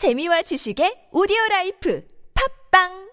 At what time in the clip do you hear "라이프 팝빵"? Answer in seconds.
1.50-3.09